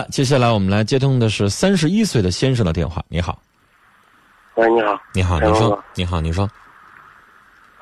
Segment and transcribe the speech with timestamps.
[0.00, 3.04] 的，接下来我们来接通的是三十一岁的先生的电话。
[3.08, 3.40] 你好，
[4.54, 6.48] 喂，你好，你好，你说，你好，你说，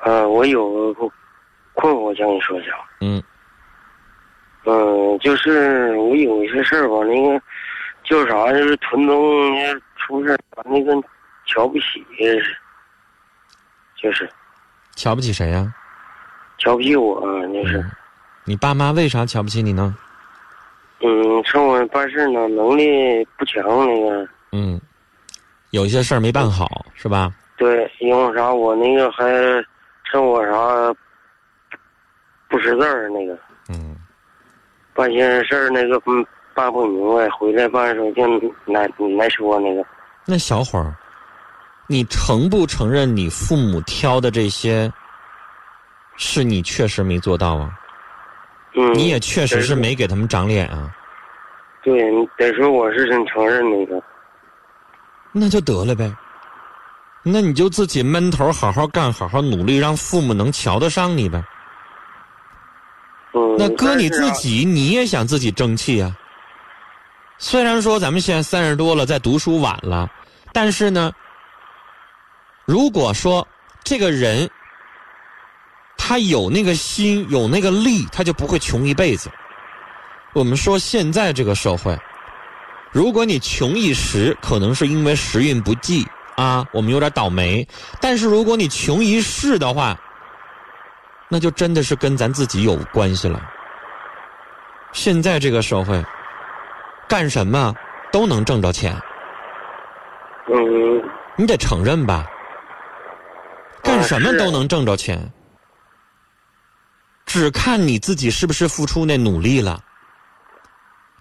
[0.03, 1.09] 呃，我有个
[1.73, 2.71] 困惑想跟你说一下。
[3.01, 3.21] 嗯。
[4.65, 7.41] 嗯、就是我有一些事儿吧，那个
[8.03, 9.51] 叫啥，就是屯东
[9.95, 10.93] 出事儿，把那个
[11.45, 12.05] 瞧不起，
[14.01, 14.29] 就是。
[14.95, 15.73] 瞧不起谁呀、
[16.57, 17.77] 瞧不起我，就是。
[17.77, 17.91] 嗯。
[18.43, 19.95] 你爸妈为啥瞧不起你呢？
[21.01, 24.79] 嗯，趁我办事呢能力不强，那个嗯，
[25.71, 27.33] 有些事儿没办好，是吧？
[27.57, 29.25] 对，因为啥我那个还
[30.03, 30.93] 趁我啥
[32.49, 33.37] 不识字儿那个。
[33.69, 33.95] 嗯，
[34.93, 38.25] 办些事儿那个嗯办不明白，回来办的时候就
[38.65, 39.85] 难难说那个。
[40.25, 40.93] 那小伙儿，
[41.87, 44.91] 你承不承认你父母挑的这些，
[46.17, 47.78] 是你确实没做到啊？
[48.75, 50.89] 嗯，你也确实是没给他们长脸啊？
[51.81, 54.01] 对，得说我是真承认那个。
[55.31, 56.11] 那就得了呗。
[57.23, 61.43] 那你就自己闷头好好干，好好努力，让父母能瞧得上你呗。
[63.33, 66.15] 嗯，那哥你自己，你也想自己争气啊。
[67.37, 70.09] 虽然说咱们现在三十多了，在读书晚了，
[70.51, 71.11] 但是呢，
[72.65, 73.47] 如果说
[73.83, 74.49] 这个人
[76.09, 79.29] 他有那个心，有那个力，他就不会穷一辈子。
[80.33, 81.95] 我们说现在这个社会，
[82.91, 86.03] 如果你穷一时，可能是因为时运不济
[86.35, 87.63] 啊，我们有点倒霉；
[88.01, 89.95] 但是如果你穷一世的话，
[91.27, 93.39] 那就真的是跟咱自己有关系了。
[94.93, 96.03] 现在这个社会，
[97.07, 97.71] 干什么
[98.11, 98.99] 都能挣着钱，
[100.47, 101.03] 嗯
[101.35, 102.25] 你得承认吧？
[103.83, 105.31] 干什么都能挣着钱，
[107.29, 109.79] 只看你自己是不是付出那努力了。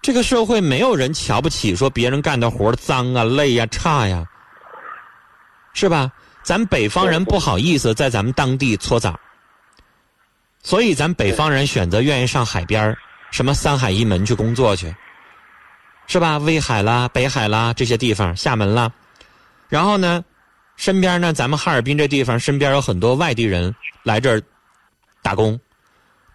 [0.01, 4.25] 这个社会没有人瞧不起说别人干的活脏啊、累呀、差呀，
[5.75, 6.11] 是吧？
[6.42, 9.21] 咱北方人不好意思在咱们当地搓澡，
[10.62, 12.97] 所以咱北方人选择愿意上海边
[13.31, 14.94] 什么三海一门去工作去，
[16.06, 16.38] 是吧？
[16.38, 18.91] 威海啦、北海啦这些地方，厦门啦，
[19.69, 20.25] 然后呢，
[20.77, 23.75] 身边呢，咱们哈尔滨这地方身边有很多外地人
[24.05, 24.43] 来这儿
[25.21, 25.61] 打工，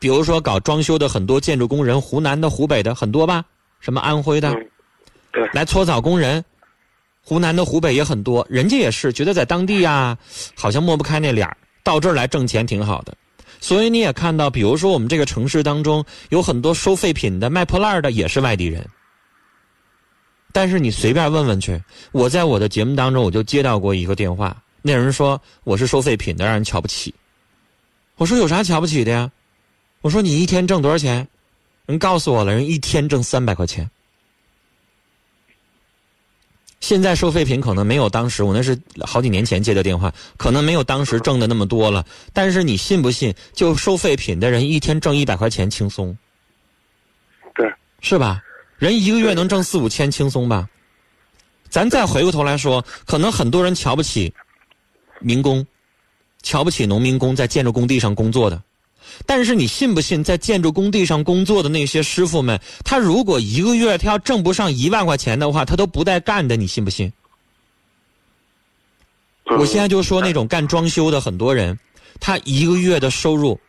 [0.04, 3.42] 比如说搞装修的很多建筑工人，湖南的、湖北的很多吧，
[3.80, 4.70] 什么安徽的，嗯，
[5.32, 6.44] 对，来搓澡工人，
[7.22, 10.18] 湖南的、湖北也很多，人家也是觉得在当地啊，
[10.58, 11.56] 好像抹不开那脸儿
[11.86, 13.16] 到这儿来挣钱挺好的。
[13.62, 18.86] 所以你也看到，比如说我们这个城市当中有很多收废品的、卖破烂儿的，也是外地人。
[20.52, 21.82] 但是你随便问问去，
[22.12, 27.16] 我在我的节目当中我就接到过一个电话，那人说我是收废品的，让人瞧不起。
[28.18, 29.32] 我说有啥瞧不起的呀？
[30.04, 31.26] 我说你一天挣多少钱？
[31.86, 33.90] 人告诉我了，人一天挣三百块钱。
[36.82, 42.06] 现在收废品可能没有当时，我那是好几年前接的电话，可能没有当时挣的那么多了。
[42.34, 46.18] 但是你信不信，就收废品的人一天挣一百块钱轻松，
[47.56, 48.44] 对，是吧？
[48.78, 50.70] 人一个月能挣四五千轻松吧？
[51.70, 54.34] 咱再回过头来说，可能很多人瞧不起
[55.22, 55.66] 民工，
[56.42, 58.62] 瞧不起农民工在建筑工地上工作的。
[59.26, 67.08] 但是你信不信，在建筑工地上工作的那些师傅们，他如果一个月他要挣不上一万块钱的话，他都不带干的，你信不信？
[69.46, 71.78] 嗯我现在就说那种干装修的很多人，
[72.20, 73.60] 他一个月的收入，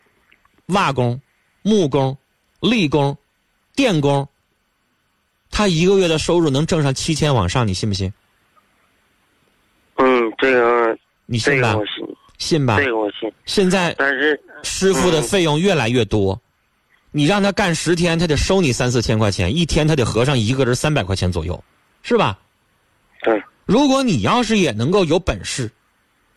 [0.67, 1.19] 瓦工、
[1.63, 2.17] 木工、
[2.61, 3.15] 力工、
[3.75, 4.27] 电工，
[5.51, 8.11] 他一个月的收入能挣上七千往上，你信不信？
[9.97, 11.85] 嗯，这个你信吧这个我？
[11.85, 12.85] 信，信吧这？
[12.85, 16.41] 个我信，现在但是师傅的费用越来越多，
[17.11, 21.63] 你让他干十天，他得收你三四千块钱，一天他得合上一个人三百块钱左右，
[22.01, 22.37] 是吧？
[23.21, 25.71] 对，如果你要是也能够有本事，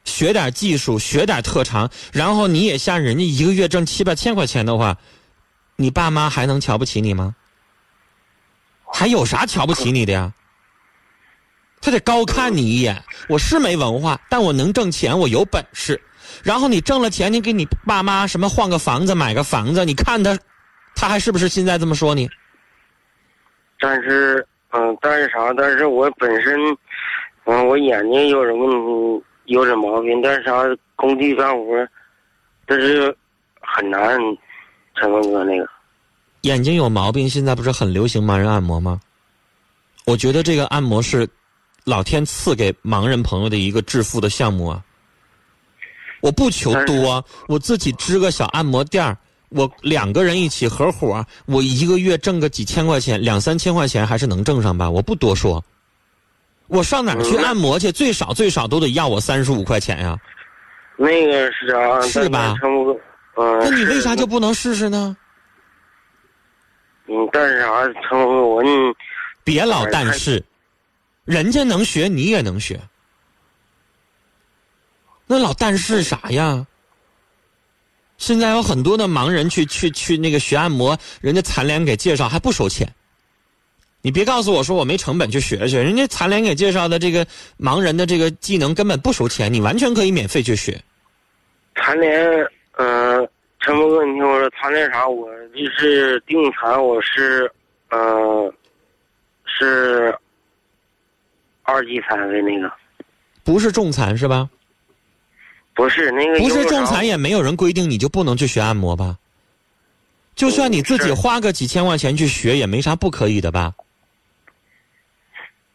[0.05, 4.97] 学点技术，学点特长，然后你也像人家一个月挣七八千块钱的话，
[5.77, 7.35] 你爸妈还能瞧不起你吗？
[8.93, 10.33] 还有啥瞧不起你的呀？
[11.81, 13.03] 他得高看你一眼。
[13.29, 16.01] 我是没文化，但我能挣钱，我有本事。
[16.43, 20.39] 然后你挣了钱，你给你爸妈什么换个房子、买个房子，你看他，
[20.95, 22.29] 他还是不是现在这么说你？
[23.81, 25.53] 但是嗯，但是啥？
[25.57, 26.59] 但是我本身
[27.45, 30.65] 嗯，我眼睛有点问题，有点毛病，但是啥？
[30.97, 31.89] 工地干活，
[32.67, 33.17] 但是
[33.61, 34.19] 很难，
[34.97, 35.69] 陈峰哥那个。
[36.43, 39.01] 眼睛有毛病，现在不是很流行盲人按摩吗？
[40.07, 41.29] 我觉得这个按摩是
[41.85, 44.83] 老天赐给盲人朋友的一个致富的项目啊。
[46.21, 49.17] 我不求多，我自己支个小按摩店儿，
[49.51, 54.91] 我两个人一起合伙，我一个月挣个几千块钱，两三千块钱还是能挣上吧？
[54.91, 55.65] 我不多说。
[56.67, 57.91] 我上哪儿去按摩去？
[57.91, 60.19] 最少最少都得要我三十五块钱呀。
[60.97, 62.55] 那个是啊，是吧？
[63.37, 63.59] 嗯。
[63.61, 65.17] 那你为啥就不能试试呢？
[67.07, 67.89] 嗯，但是啥？
[68.07, 68.69] 成我你
[69.45, 70.45] 别老但是，
[71.25, 72.79] 人家能学，你也能学。
[75.29, 76.67] 那老但是啥呀？
[78.17, 82.93] 现在有很多的盲人去去去那个学按摩，人家残联给介绍还不收钱。
[84.01, 87.27] 你别告诉我说我没成本去学学，人家残联给介绍的这个
[87.61, 90.83] 盲人的这个技能根本不收钱，你完全可以免费去学。
[91.77, 92.49] 残联，
[92.79, 93.29] 嗯，
[93.61, 95.07] 陈峰哥，你听我说，残联啥？
[95.07, 97.49] 我就是定残，我是，
[97.91, 98.53] 嗯，
[99.45, 100.17] 是
[101.63, 102.73] 二级残的那个，
[103.45, 104.49] 不是重残是吧？
[105.79, 109.17] 不是那个，不是仲裁，也没有人规定你就不能去学按摩吧？
[110.35, 113.73] 就算你自己花个几千块钱去学，也没啥不可以的吧？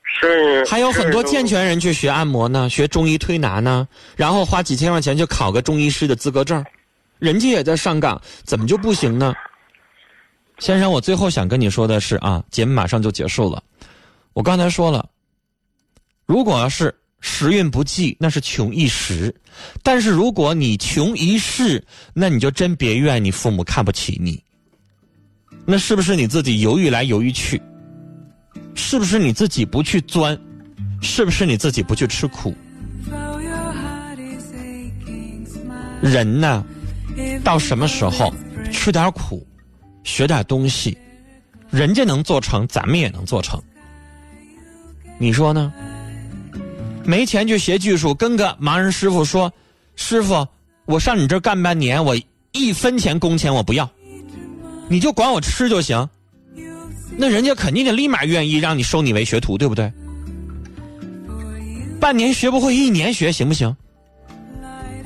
[0.04, 0.66] 是。
[0.66, 6.62] 还有很多健全人去学按摩呢，学中医推拿呢，然后花几千块钱去考个中医师的资格证，
[7.20, 9.34] 人家也在上岗，怎么就不行呢？
[10.60, 13.64] 先生，我最后想跟你说的是啊，节目马上就结束了。
[14.34, 15.10] 我刚才说了，
[16.26, 16.94] 如果要是。
[17.26, 19.32] 时运不济，那是穷一时；
[19.82, 21.82] 但是如果你穷一世，
[22.14, 24.44] 那你就真别怨你父母看不起你。
[25.66, 27.62] 那是不是你自己犹豫来犹豫去？
[28.76, 30.38] 是不是你自己不去钻？
[31.02, 32.54] 是不是你自己不去吃苦？
[36.02, 36.66] 人呢，
[37.42, 38.34] 到什么时候
[38.70, 39.48] 吃点苦，
[40.04, 40.98] 学点东西，
[41.70, 43.58] 人家能做成，咱们也能做成。
[45.18, 45.72] 你说呢？
[47.06, 49.52] 没钱去学技术，跟个盲人师傅说
[49.96, 50.48] ：“师傅，
[50.86, 52.16] 我上你这干半年，我
[52.52, 53.90] 一分钱工钱我不要，
[54.88, 56.08] 你就管我吃就行。”
[57.16, 59.92] 那人家肯定得立马愿意让你收你为学徒，对不对？
[62.00, 63.76] 半年学不会，一年学行不行？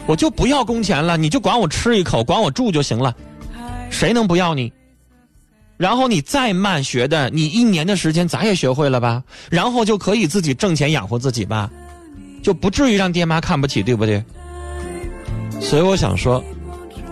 [0.06, 3.14] 我就不要工钱了，你就管我吃一口，管我住就行了，
[3.90, 4.72] 谁能不要你？
[5.76, 9.22] 然后你再慢学的，你一年的时间咱也学会了吧？
[9.52, 11.70] 然后就可以自己挣钱养活自己吧？
[12.48, 14.24] 就不至于让爹妈看不起，对不对？
[15.60, 16.42] 所以我想说，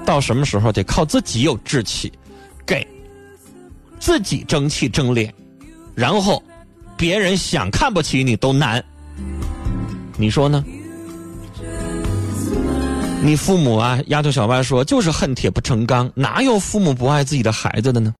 [0.05, 2.09] 到什么时候得靠自己有志气，
[2.65, 2.87] 给
[3.99, 5.33] 自己争气争脸，
[5.93, 6.41] 然后
[6.95, 8.81] 别人想看不起你都难。
[10.15, 10.63] 你说呢？
[13.21, 18.13] 你父母啊，丫头小歪说，就是恨铁不成钢，哪有父母不爱自己的孩子的呢？